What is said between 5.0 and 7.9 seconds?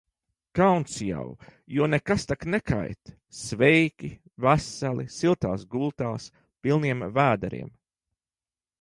siltās gultās, pilniem vēderiem.